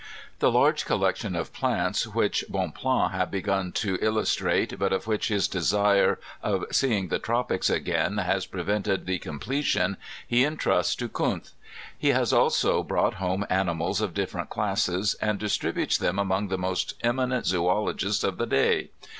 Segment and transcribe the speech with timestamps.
[0.39, 5.47] The large collection of plants which Bonpland had begun to illustrate, but of which his
[5.47, 11.51] desire of seeing the tropics again has prevented the completion he entrusts to Kunth.
[11.95, 16.95] He has also brought home animals of different classes, and distributes them among the most
[17.01, 18.89] eminent zoologists of the day.